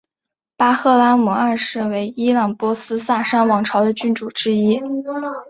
[0.57, 4.79] 巴赫拉姆二世为伊朗波斯萨珊王朝的君主之一。